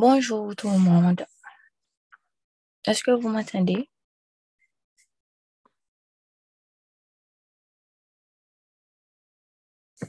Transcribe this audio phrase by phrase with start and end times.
[0.00, 1.26] Bonjour tout le monde.
[2.86, 3.90] Est-ce que vous m'entendez?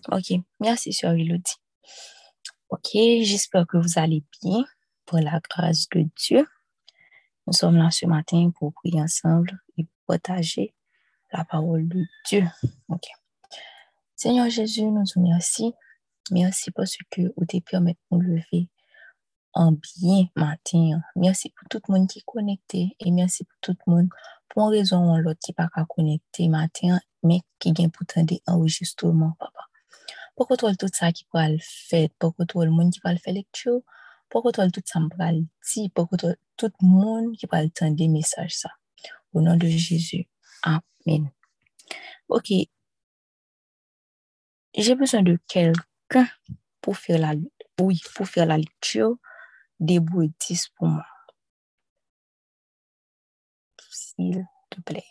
[0.10, 0.32] Ok,
[0.62, 1.58] merci sur Elodie.
[2.70, 4.64] Ok, j'espère que vous allez bien
[5.06, 6.48] pour la grâce de Dieu.
[7.46, 10.74] Nous sommes là ce matin pour prier ensemble et partager
[11.34, 12.46] la parole de Dieu.
[12.88, 13.08] Ok.
[14.16, 15.74] Seigneur Jésus, nous te remercions.
[16.32, 18.70] Merci parce que vous te permettez de nous lever
[19.54, 21.02] en bien matin.
[21.16, 24.10] Merci pour tout le monde qui est connecté et merci pour tout le monde
[24.50, 28.42] pour une raison ou l'autre qui n'est pas connecté matin, mais qui vient pourtant des
[28.48, 29.68] enregistrements, papa.
[30.36, 33.18] Pourquoi toi tout ça qui peut le faire, pourquoi toi le monde qui peut le
[33.18, 33.82] faire lecture,
[34.30, 36.72] pourquoi toi tout ça me le dire, pourquoi toi tout
[37.38, 38.70] qui peut entendre des messages ça?
[39.34, 40.28] Au nom de Jésus.
[40.64, 41.30] Amen.
[42.28, 42.52] Ok.
[44.74, 46.28] J'ai besoin de quelqu'un
[46.82, 47.34] pour faire la,
[47.80, 49.18] oui, pour faire la lecture
[50.00, 51.06] bouddhistes pour moi.
[53.90, 55.04] S'il te plaît.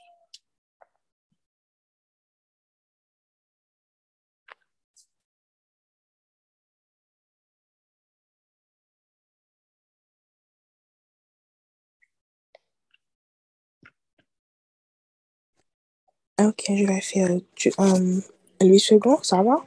[16.41, 18.23] Ok, je vais faire tu, um,
[18.63, 19.63] Louis II, ça va?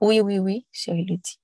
[0.00, 1.40] Oui, oui, oui, c'est Elodie.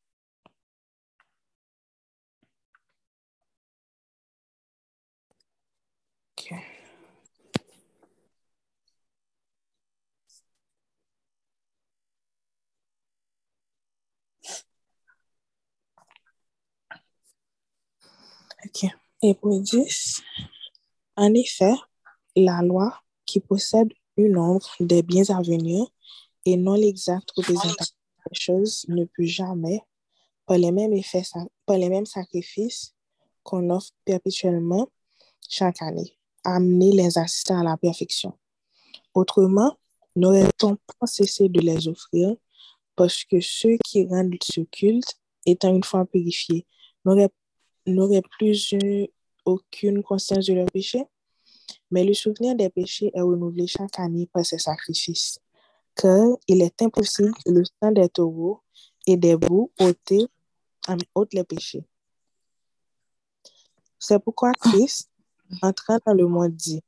[19.23, 20.23] Et 10,
[21.17, 21.75] en effet,
[22.37, 22.95] la loi
[23.27, 25.87] qui possède une ombre des biens à venir
[26.45, 27.95] et non l'exacte représentation
[28.31, 29.81] des choses ne peut jamais,
[30.47, 31.23] par les mêmes effets,
[31.67, 32.95] par les mêmes sacrifices
[33.43, 34.89] qu'on offre perpétuellement
[35.49, 38.39] chaque année, amener les assistants à la perfection.
[39.15, 39.77] Autrement,
[40.17, 42.37] n'aurait-on pas cessé de les offrir
[42.97, 46.67] parce que ceux qui rendent ce culte, étant une fois purifiés,
[47.05, 47.33] n'auraient
[48.39, 49.09] plus eu
[49.45, 51.05] aucune conscience de leur péché?
[51.91, 55.41] Mais le souvenir des péchés est renouvelé chaque année par ces sacrifices,
[55.95, 58.61] car il est impossible que le sang des taureaux
[59.07, 60.13] et des boucs ôte,
[61.15, 61.85] ôte les péchés.
[63.99, 65.11] C'est pourquoi Christ,
[65.63, 66.83] entrant dans le monde, dit,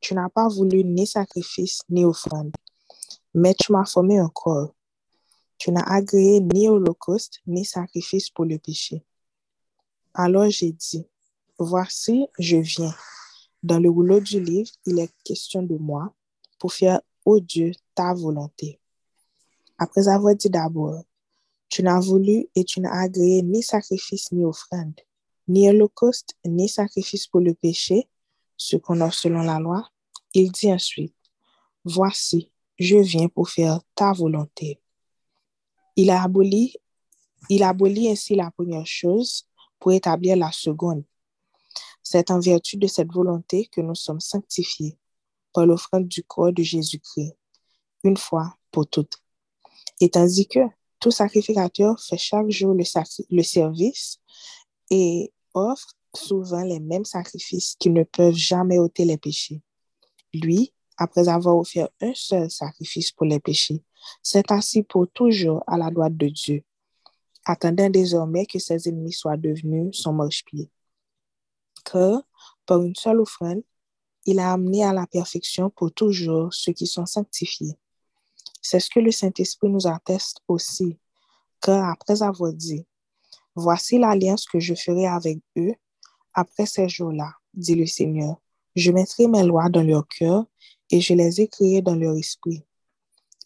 [0.00, 2.52] Tu n'as pas voulu ni sacrifice ni offrande,
[3.34, 4.74] mais tu m'as formé un corps.
[5.58, 9.04] Tu n'as agréé ni holocauste ni sacrifice pour le péché.
[10.14, 11.06] Alors j'ai dit,
[11.58, 12.94] Voici, je viens.
[13.62, 16.12] Dans le rouleau du livre, il est question de moi
[16.58, 18.80] pour faire, ô Dieu, ta volonté.
[19.78, 21.04] Après avoir dit d'abord,
[21.68, 25.00] tu n'as voulu et tu n'as agréé ni sacrifice ni offrande,
[25.46, 28.08] ni holocauste, ni sacrifice pour le péché,
[28.56, 29.88] ce qu'on a selon la loi,
[30.34, 31.14] il dit ensuite,
[31.84, 34.80] voici, je viens pour faire ta volonté.
[35.94, 36.74] Il a aboli,
[37.48, 39.46] il abolit ainsi la première chose
[39.82, 41.02] pour établir la seconde.
[42.04, 44.96] C'est en vertu de cette volonté que nous sommes sanctifiés
[45.52, 47.34] par l'offrande du corps de Jésus-Christ,
[48.04, 49.18] une fois pour toutes.
[50.00, 50.60] Et tandis que
[51.00, 52.84] tout sacrificateur fait chaque jour le,
[53.30, 54.20] le service
[54.88, 59.62] et offre souvent les mêmes sacrifices qui ne peuvent jamais ôter les péchés.
[60.32, 63.82] Lui, après avoir offert un seul sacrifice pour les péchés,
[64.22, 66.62] s'est assis pour toujours à la droite de Dieu,
[67.44, 70.70] attendant désormais que ses ennemis soient devenus son marchepied.
[71.84, 72.22] Car,
[72.66, 73.62] par une seule offrande,
[74.24, 77.76] il a amené à la perfection pour toujours ceux qui sont sanctifiés.
[78.60, 80.98] C'est ce que le Saint-Esprit nous atteste aussi,
[81.60, 82.86] car après avoir dit,
[83.54, 85.74] Voici l'alliance que je ferai avec eux
[86.32, 88.36] après ces jours-là, dit le Seigneur.
[88.74, 90.46] Je mettrai mes lois dans leur cœur
[90.90, 92.64] et je les écrirai dans leur esprit.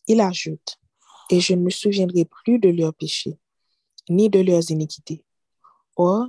[0.07, 0.79] Il ajoute,
[1.31, 3.37] et je ne me souviendrai plus de leurs péchés,
[4.09, 5.25] ni de leurs iniquités.
[5.97, 6.29] Or,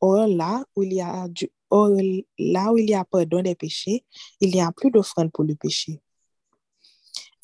[0.00, 1.90] or, là, où il y a du, or,
[2.38, 4.04] là où il y a pardon des péchés,
[4.40, 6.00] il n'y a plus d'offrande pour le péché.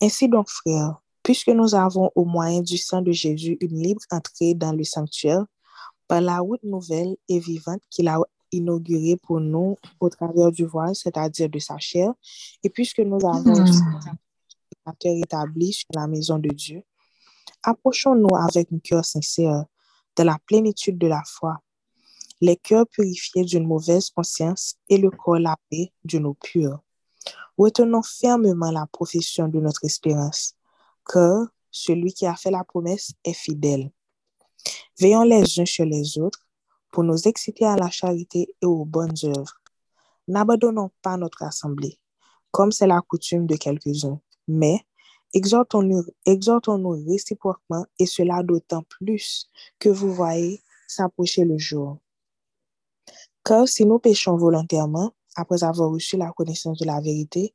[0.01, 4.55] Ainsi donc, frères, puisque nous avons au moyen du sang de Jésus une libre entrée
[4.55, 5.45] dans le sanctuaire,
[6.09, 8.19] par la route nouvelle et vivante qu'il a
[8.51, 12.13] inaugurée pour nous au travers du voile, c'est-à-dire de sa chair,
[12.65, 13.67] et puisque nous avons un
[14.87, 16.83] sanctuaire établi sur la maison de Dieu,
[17.63, 19.65] approchons-nous avec un cœur sincère
[20.17, 21.59] de la plénitude de la foi,
[22.41, 26.81] les cœurs purifiés d'une mauvaise conscience et le corps lavé d'une eau pure.
[27.59, 30.55] Retenons fermement la profession de notre espérance,
[31.07, 33.91] car celui qui a fait la promesse est fidèle.
[34.99, 36.47] Veillons les uns sur les autres
[36.91, 39.61] pour nous exciter à la charité et aux bonnes œuvres.
[40.27, 41.99] N'abandonnons pas notre assemblée,
[42.51, 44.85] comme c'est la coutume de quelques-uns, mais
[45.35, 49.49] exhortons-nous exhortons réciproquement et cela d'autant plus
[49.79, 51.99] que vous voyez s'approcher le jour.
[53.45, 57.55] Car si nous péchons volontairement, après avoir reçu la connaissance de la vérité,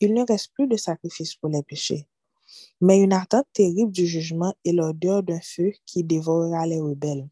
[0.00, 2.06] il ne reste plus de sacrifice pour les péchés,
[2.80, 7.28] mais une attente terrible du jugement et l'odeur d'un feu qui dévorera les rebelles.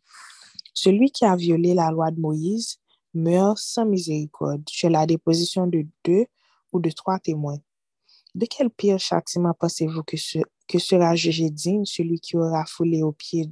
[0.72, 2.78] Celui qui a violé la loi de Moïse
[3.12, 6.26] meurt sans miséricorde chez la déposition de deux
[6.72, 7.58] ou de trois témoins.
[8.34, 13.50] De quel pire châtiment pensez-vous que, sera jugé digne celui qui aura foulé aux pieds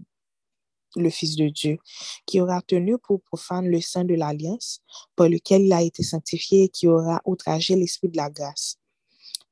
[0.96, 1.78] le Fils de Dieu,
[2.26, 4.80] qui aura tenu pour profane le sein de l'alliance
[5.16, 8.78] par lequel il a été sanctifié et qui aura outragé l'Esprit de la grâce?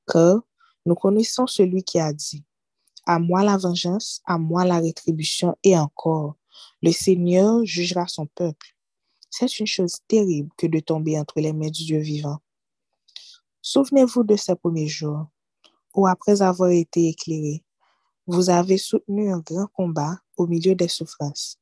[0.06, 0.40] Car
[0.87, 2.44] nous connaissons celui qui a dit,
[3.05, 6.37] à moi la vengeance, à moi la rétribution, et encore,
[6.82, 8.76] le Seigneur jugera son peuple.
[9.31, 12.38] C'est une chose terrible que de tomber entre les mains du Dieu vivant.
[13.69, 15.27] Souvenez-vous de ces premiers jours,
[15.93, 17.65] où après avoir été éclairé,
[18.25, 21.59] vous avez soutenu un grand combat au milieu des souffrances,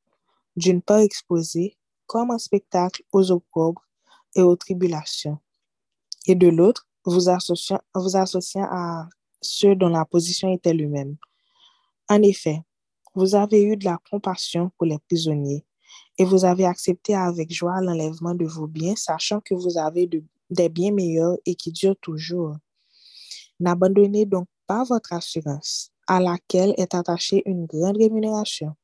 [0.55, 3.81] d'une part exposé comme un spectacle aux opprobres
[4.37, 5.39] et aux tribulations,
[6.27, 9.09] et de l'autre, vous associant, vous associant à
[9.41, 11.17] ceux dont la position était le même.
[12.11, 12.61] En effet,
[13.15, 15.65] vous avez eu de la compassion pour les prisonniers
[16.19, 20.07] et vous avez accepté avec joie l'enlèvement de vos biens, sachant que vous avez
[20.51, 22.57] des biens meilleurs et qui durent toujours.
[23.61, 28.75] N'abandonnez donc pas votre assurance, à laquelle est attachée une grande rémunération,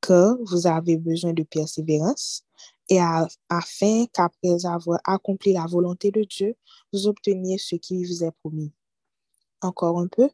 [0.00, 2.44] car vous avez besoin de persévérance
[2.88, 3.00] et
[3.48, 6.54] afin qu'après avoir accompli la volonté de Dieu,
[6.92, 8.72] vous obteniez ce qui vous est promis.
[9.62, 10.28] Encore un peu,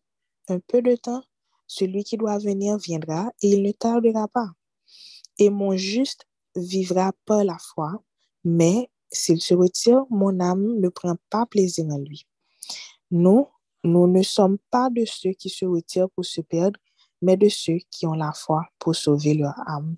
[0.49, 1.23] un peu de temps,
[1.69, 4.51] celui qui doit venir viendra et il ne tardera pas.
[5.39, 6.27] Et mon juste
[6.57, 8.03] vivra par la foi,
[8.45, 12.27] mais s'il se retire, mon âme ne prend pas plaisir en lui.
[13.11, 13.49] Nous,
[13.83, 16.79] nous ne sommes pas de ceux qui se retirent pour se perdre,
[17.23, 19.97] mais de ceux qui ont la foi pour sauver leur âme.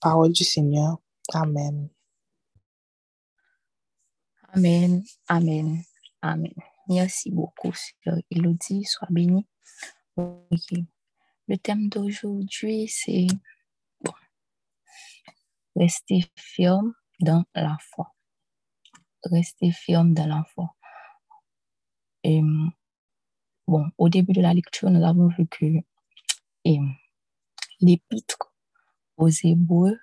[0.00, 0.98] Parole du Seigneur.
[1.32, 1.88] Amen.
[4.54, 5.82] Amen, amen,
[6.20, 6.52] amen.
[6.88, 8.84] Merci beaucoup, Sœur Elodie.
[8.84, 9.46] Sois bénie.
[10.16, 13.26] Le thème d'aujourd'hui, c'est
[15.74, 18.12] rester ferme dans la foi.
[19.24, 20.74] Rester ferme dans la foi.
[22.24, 22.40] Et,
[23.66, 25.66] bon, au début de la lecture, nous avons vu que
[27.80, 28.52] l'épître
[29.16, 29.98] aux Hébreux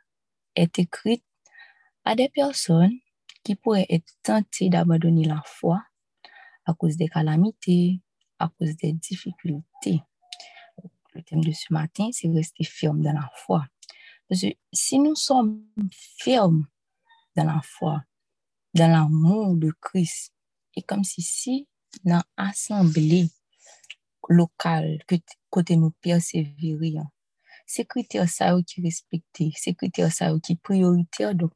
[0.56, 1.24] est écrite
[2.06, 2.98] à des personnes
[3.44, 5.82] qui pourraient être tentées d'abandonner la foi
[6.66, 8.02] à cause des calamités,
[8.38, 10.02] à cause des difficultés.
[11.14, 13.66] Le thème de ce matin, c'est rester ferme dans la foi.
[14.72, 15.66] Si nous sommes
[16.20, 16.68] fermes
[17.36, 18.04] dans la foi,
[18.74, 20.34] dans l'amour de Christ,
[20.76, 21.68] et comme si si
[22.04, 23.30] dans l'assemblée
[24.30, 25.16] locale, que
[25.50, 27.08] côté nous persévérions,
[27.66, 31.36] c'est critères ça qui respecté, c'est critères ça qui prioritaire.
[31.36, 31.54] Donc,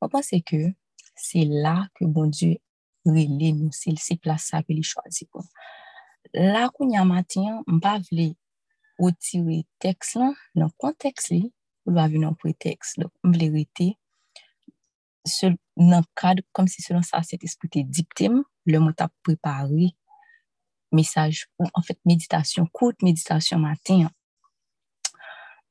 [0.00, 0.72] on pense que
[1.14, 2.56] c'est là que bon Dieu
[3.04, 5.44] relève nous, c'est place ça que il choisit pour.
[6.34, 7.98] Là, qu'on y a matin, on va
[8.98, 11.40] retirer texte là, dans le contexte là,
[11.86, 12.98] on va venir un prétexte.
[12.98, 13.30] Donc, on
[15.76, 18.28] le cadre, comme si selon esprit était dicté,
[18.64, 19.94] le mot a préparé
[20.92, 24.08] message, en fait, méditation, courte méditation matin.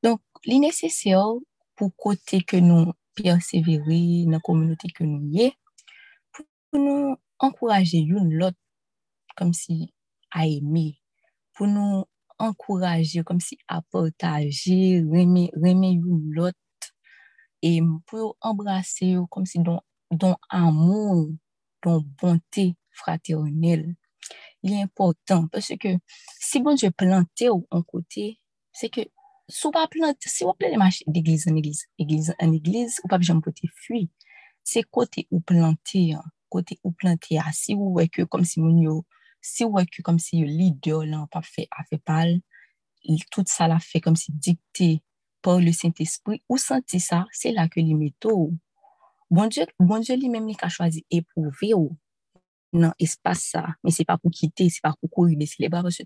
[0.04, 1.34] Donc, li nécessaire
[1.76, 5.52] pour côté que nous persévérer dans la communauté que nous y
[6.32, 8.58] pour nous encourager une l'autre
[9.36, 9.94] comme si
[10.32, 11.00] à aimer,
[11.54, 12.06] pour nous
[12.38, 16.58] encourager comme si à partager, remer, remer l'autre
[17.62, 19.82] et pour embrasser comme si dans,
[20.12, 21.30] dans amour,
[21.84, 23.96] dans bonté fraternelle.
[24.64, 25.98] Il est important parce que
[26.40, 28.40] si bon Dieu planté en côté,
[28.74, 29.02] c'est que
[29.48, 33.36] si vous planter, si vous planter d'église en église, église en église, ou pas besoin
[33.36, 34.08] de fuir.
[34.64, 36.24] C'est côté où planter, hein.
[36.50, 39.04] côté où planter, ah, si vous voyez que comme si mon
[39.42, 42.42] si vous voyez que comme si le leader là pas fait a fait parler,
[43.32, 45.04] tout ça l'a fait comme si dicté
[45.42, 48.52] par le Saint-Esprit, ou senti ça, c'est là que les métaux.
[49.32, 51.74] Bon Dieu, bon Dieu lui-même il a choisi éprouver
[52.74, 55.98] non espace ça, mais c'est pas pour quitter, c'est pas pour courir les bras parce
[55.98, 56.04] que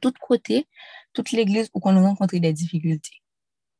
[0.00, 0.66] tout côté,
[1.12, 3.22] toute l'église où on rencontre des difficultés.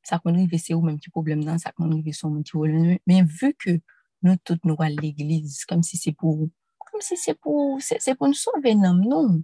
[0.02, 2.52] Ça qu'on arrive, c'est ou même qui problème dans, ça qu'on arrive, c'est même qui
[2.52, 2.98] problème.
[3.06, 3.80] Mais vu que
[4.22, 6.48] nous tous nous à l'église, comme si c'est pour,
[6.90, 9.42] comme si c'est pour, c'est pour nous sauver, non?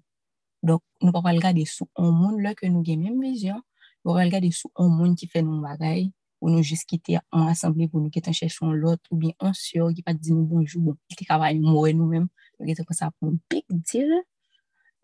[0.63, 3.63] Donc, nous ne pas regarder sous un monde là que nous avons même vision,
[4.05, 7.89] nous regarder sous un monde qui fait nos bagailles, ou nou jist kite an asemble
[7.91, 10.99] pou nou ketan chèchon lot, ou bien an syor ki pat di nou bonjou, bon,
[11.09, 12.27] ki te kavay mouè nou mèm,
[12.59, 14.13] nou ketan kon sa pou nou big deal.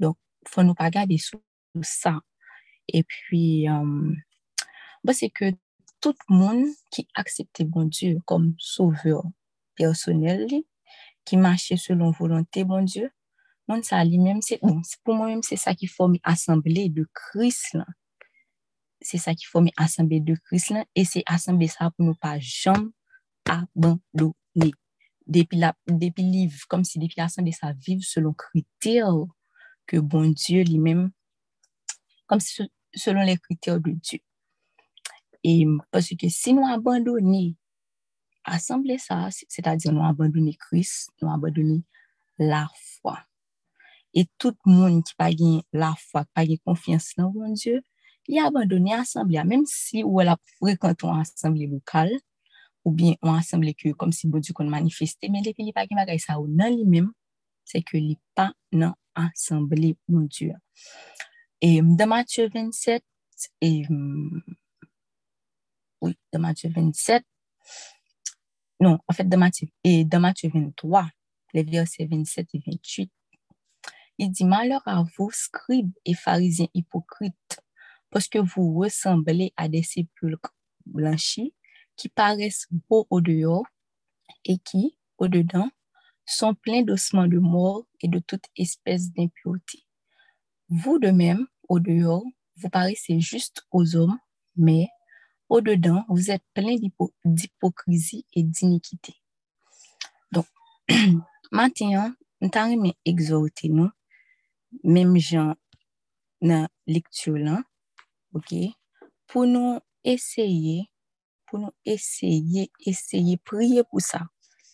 [0.02, 1.40] Donk, fò nou pa gade sou
[1.86, 2.18] sa.
[2.88, 3.64] E pwi,
[5.06, 5.54] ba se ke
[6.02, 9.22] tout moun ki aksepte bon Diyo kom souveur
[9.78, 10.60] personel li,
[11.24, 13.08] ki mache selon volante bon Diyo,
[13.70, 17.06] moun sa li mèm, bon, pou moun mèm se sa ki fòm asemble de
[17.78, 17.88] la.
[19.02, 22.36] Se sa ki fòm asemble de kris la, e se asemble sa pou nou pa
[22.38, 22.90] jom
[23.50, 24.70] abandoni.
[25.26, 29.10] Depi liv, kom si depi asemble sa viv selon kriter
[29.90, 30.34] ke bon
[30.86, 31.08] mèm,
[32.26, 34.20] kom si selon le kriter de Diyo.
[35.42, 37.56] E pwese ke si nou abandoni
[38.46, 41.80] asemble sa, se ta di nou abandoni kris, nou abandoni
[42.38, 43.18] la fwa.
[44.14, 47.80] Et tout moun ki pa gen la fwa, pa gen konfians nan bon Diyo,
[48.28, 52.12] li abandoni asemble ya, menm si ou la frekantou asemble lokal,
[52.84, 55.86] ou bien ou asemble ke kom si bon Diyo kon manifeste, men depi li pa
[55.86, 57.12] gen bagay sa ou nan li menm,
[57.68, 60.58] se ke li pa nan asemble bon Diyo.
[61.62, 63.04] Et de Matthieu 27,
[63.60, 63.86] et
[66.00, 67.24] oui, de Matthieu 27,
[68.80, 71.08] non, en fait de Matthieu, et Matthieu 23,
[71.54, 73.12] les versets 27 et 28,
[74.18, 77.60] il dit, malheur à vous, scribes et pharisiens hypocrites,
[78.12, 80.54] parce que vous ressemblez à des sépulcres
[80.86, 81.54] blanchis
[81.96, 83.66] qui paraissent beaux au dehors
[84.44, 85.70] et qui, au dedans,
[86.26, 89.84] sont pleins d'ossements de mort et de toute espèce d'impureté.
[90.68, 92.24] Vous de même, au dehors,
[92.56, 94.18] vous paraissez juste aux hommes,
[94.56, 94.88] mais
[95.48, 96.76] au dedans, vous êtes plein
[97.24, 99.16] d'hypocrisie et d'iniquité.
[100.30, 100.46] Donc,
[101.52, 103.90] maintenant, nous t'arrêtons exhorter nous,
[104.84, 105.54] même gens
[106.40, 107.62] dans lecture là,
[108.36, 108.52] ok,
[109.30, 110.86] pou nou eseye,
[111.48, 114.24] pou nou eseye, eseye, priye pou sa,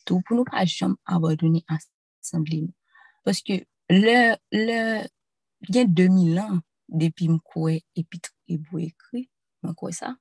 [0.08, 2.74] tou pou nou pa jom abadouni asemble nou.
[3.26, 3.62] Paske
[3.92, 4.16] le,
[4.54, 4.80] le,
[5.68, 9.26] gen 2000 an, depi mkwe epitre ebou ekri,
[9.66, 10.14] mkwe sa,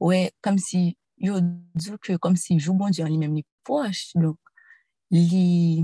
[0.00, 1.40] wè, kom si, yo
[1.74, 4.38] djou ke kom si jou bon diyan li mèm li poch, donk,
[5.14, 5.82] li,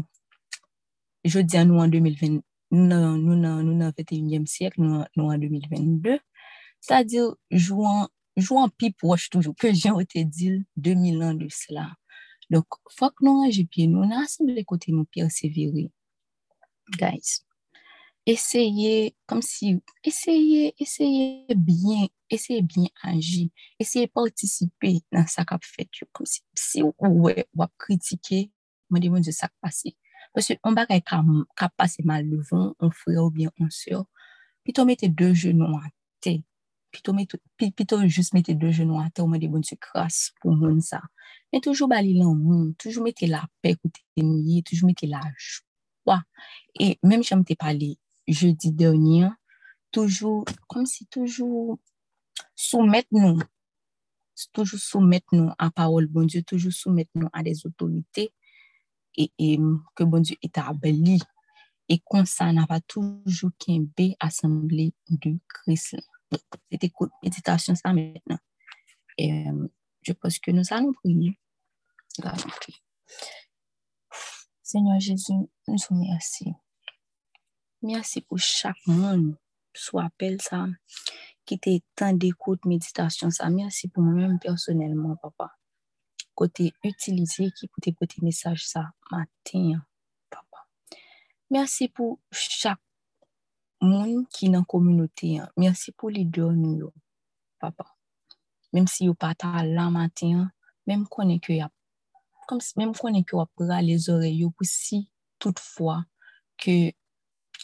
[1.26, 2.38] jo diyan nou an 2020,
[2.76, 6.21] nou nan, nou nan, nou nan 21e siyek, nou, nou an 2022,
[6.80, 11.95] c'est-à-dire jouant jouant pi proche toujours que j'ai été dit 2000 ans de cela.
[12.50, 15.90] Donc, faut que nous rangions pied, nous, assemblés côté nous persévérer.
[16.90, 17.40] Guys,
[18.25, 23.49] essayez comme si, essayez, essayez bien, essayez bien agir,
[23.80, 27.30] essayez participer dans ça qu'a fait, comme si, si ou
[27.78, 28.52] critiquer,
[28.90, 29.97] me demande de ça passé.
[30.33, 34.04] Parce qu'on va qu'à passer mal devant, un frère ou bien un soeur,
[34.62, 35.88] plutôt mettez deux genoux à
[36.21, 36.40] terre,
[36.97, 40.33] plutôt, mettez, plutôt juste mettez deux genoux à terre, on me dit bon Dieu grâce
[40.41, 41.03] pour moun ça.
[41.53, 46.23] Mais toujours bali l'amour, toujours mettez la paix côté nous, toujours mettez la joie.
[46.81, 47.53] Et même j'aime te
[48.26, 49.29] jeudi dernier,
[49.93, 51.79] toujours, comme si toujours
[52.55, 53.38] soumettre nous,
[54.53, 58.33] toujours soumettre nous à parole bon Dieu, toujours soumettre nous à des autorités
[59.17, 59.59] et, et
[59.95, 60.23] que bon
[62.25, 62.67] ça, n'a
[63.59, 65.97] qu'un B assemblée du Christ.
[66.71, 67.11] C'était cool.
[67.23, 68.38] Méditation, ça maintenant.
[69.18, 69.68] Et euh,
[70.02, 71.38] je pense que nous allons prier.
[74.62, 76.54] Seigneur Jésus, nous vous remercions.
[77.83, 79.37] Merci pour chaque monde,
[79.75, 80.66] soit appel ça,
[81.45, 83.49] qui était tant d'écoute, méditation ça.
[83.50, 85.52] Merci pour moi-même personnellement, papa.
[86.35, 89.85] Côté utilisé, qui peut écouter message ça matin,
[90.30, 90.66] papa.
[91.50, 92.80] Merci pour chaque
[93.87, 96.90] moun ki nan kominote an, mersi pou li diyon yo,
[97.62, 97.87] papa.
[98.75, 100.45] Mem si yo pata la maten,
[100.87, 101.75] mem konen ki yo ap,
[102.78, 105.05] mem konen ki yo ap ra les ore yo pou si
[105.43, 106.02] toutfwa
[106.61, 106.76] ke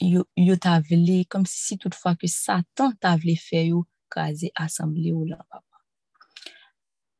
[0.00, 5.10] yo, yo ta vle, kom si toutfwa ke satan ta vle fe yo kaze asemble
[5.10, 5.82] yo la, papa.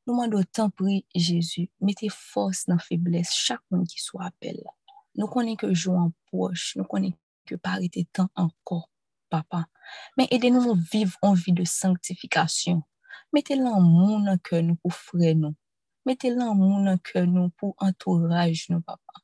[0.06, 4.72] Nou mando tan pri, Jezu, mette fos nan febles chak moun ki sou apel la.
[5.18, 7.12] Nou konen ke jou an poch, nou konen
[7.46, 8.88] ke parite tan ankor
[9.32, 9.64] papa.
[10.16, 12.82] Men ede nou nou viv an vi de sanktifikasyon.
[13.32, 15.56] Mette lan moun nan ke nou pou fre nou.
[16.04, 19.22] Mette lan moun nan ke nou pou entourage nou, papa.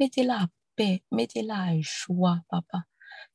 [0.00, 2.84] Mette la paix, mettez la joie, papa.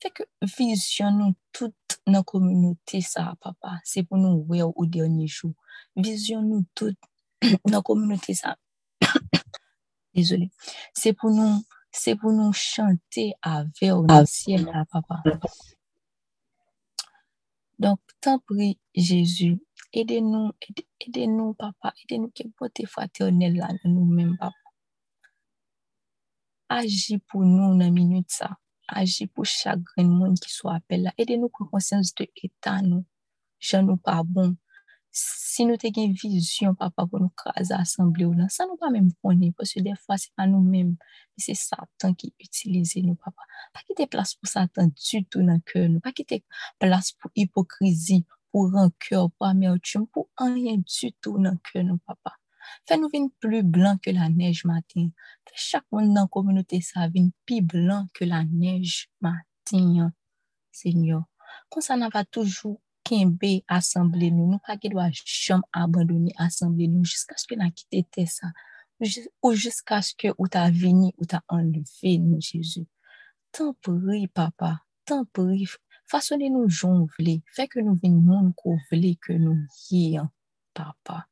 [0.01, 1.75] Fait que vision nous toute
[2.07, 3.79] nos communauté ça, papa.
[3.83, 5.53] C'est pour nous voir au dernier jour.
[5.95, 6.97] Vision nous toute
[7.67, 8.57] nos communauté ça.
[10.13, 10.51] Désolé.
[10.93, 15.21] C'est pour nous, c'est pour nous chanter avec le ciel, là, papa.
[17.79, 19.59] Donc, tant prie Jésus,
[19.93, 20.51] Aidez-nous,
[21.01, 21.93] aidez-nous, papa.
[22.03, 24.55] Aidez-nous que beauté fraternelle là, nous-mêmes, papa.
[26.69, 28.51] Agis pour nous dans la minute ça.
[28.87, 31.11] Agis pour chaque monde qui soit appelé là.
[31.17, 33.05] Aidez-nous pour conscience de l'état, nous.
[33.59, 34.55] Je nous pas bon.
[35.13, 38.89] Si nous avons une vision, papa, pour nous craser assemblée ou là, ça nous pas
[38.89, 43.15] même connaître, parce que des fois, c'est pas nous-mêmes, mais c'est Satan qui utilise nous,
[43.15, 43.41] papa.
[43.73, 45.99] Pas quitter place pour Satan du tout dans le cœur, nous.
[45.99, 46.45] Pas quitter
[46.79, 52.37] place pour hypocrisie, pour rancœur, pour amertume, pour rien du tout le cœur, nous, papa.
[52.87, 55.09] Fais-nous venir plus blanc que la neige matin.
[55.53, 60.13] Chaque monde dans la communauté ça venir plus blanc que la neige matin,
[60.71, 61.23] Seigneur.
[61.69, 62.79] Comme ça, on va toujours
[63.11, 67.71] kembe assemblée nous, nous pas qui doit jamais abandonner assemblée nous jusqu'à ce que nous
[67.71, 68.47] quitté ça
[69.41, 72.87] ou jusqu'à ce que ou t'a venu ou t'a enlevé nous Jésus.
[73.51, 75.67] Tant prie papa, tant prie,
[76.05, 79.57] façonnez-nous j'en voulez, fait que nous venions monde qu'on voulait que nous
[79.89, 80.29] yions
[80.73, 81.27] papa.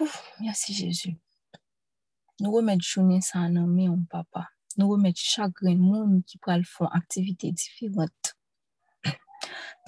[0.00, 1.16] Ouf, merci Jésus.
[2.40, 4.48] Nous remettons journée ça en main, papa.
[4.76, 8.37] Nous remettons chaque monde qui peut faire activité différente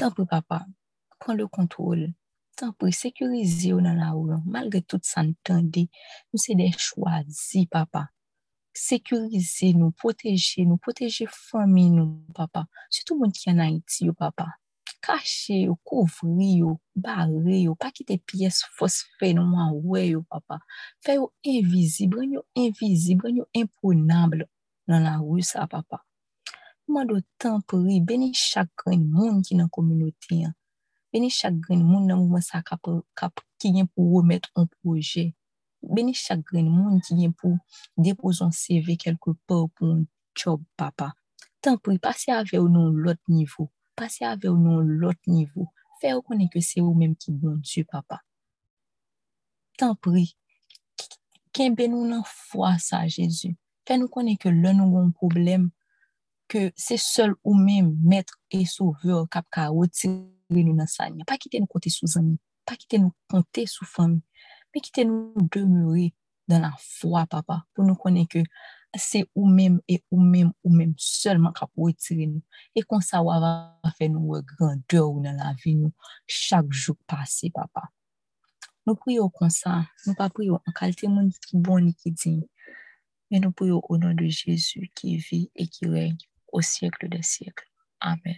[0.00, 0.64] Tant pis, papa,
[1.19, 2.14] prends le contrôle.
[2.57, 4.33] Tant pis, sécurisez dans la rue.
[4.47, 5.88] Malgré tout ça, nous nous
[6.37, 8.09] c'est des choisis, papa.
[8.73, 12.64] Sécurisez-nous, protégez-nous, protégez famille nous, papa.
[12.88, 14.47] Surtout monde qui est en Haïti, papa.
[15.02, 16.62] Cachez, couvrez,
[16.97, 20.61] barrez, pas quitter pièces phosphées non ouais, papa.
[21.02, 24.49] Faites invisible, invisible, imprenable
[24.88, 26.02] dans la rue, ça, papa.
[26.90, 30.38] Mwen do tan pri, beni chak gren moun ki nan komunote.
[31.12, 32.82] Beni chak gren moun nan mwen sa kap
[33.62, 35.30] ki gen pou remet an proje.
[35.94, 37.54] Beni chak gren moun ki gen pou
[37.94, 40.02] depozon CV kelke pa pou an
[40.35, 41.12] job papa.
[41.62, 43.70] Tan pri, pase ave ou nan lot nivou.
[43.94, 45.70] Pase ave ou nan lot nivou.
[46.00, 48.18] Fè ou konen ke se ou menm ki bon papa.
[49.79, 50.33] Tan pri,
[51.53, 53.55] ken ben nou nan fwa sa Jezu.
[53.87, 55.70] Fè nou konen ke lè nou goun probleme.
[56.51, 61.07] Que c'est seul ou même maître et sauveur qui a retiré nous dans ça.
[61.25, 64.23] Pas quitter nous compter sous amis, pas quitter nous compter sous famille,
[64.75, 66.13] mais quitter nous demeurer
[66.49, 68.43] dans la foi, papa, pour nous connaître que
[68.97, 72.43] c'est ou même et ou même ou même seulement qui a retirer nous.
[72.75, 75.93] Et qu'on ça va faire nous grandeur dans la vie nous
[76.27, 77.91] chaque jour passé, papa.
[78.87, 82.43] Nous prions comme ça, nous pas prions en qualité de qui bon et qui digne,
[83.31, 86.17] mais nous prions au nom de Jésus qui vit et qui règne
[86.53, 87.69] au siècle des siècles.
[88.01, 88.37] Amen.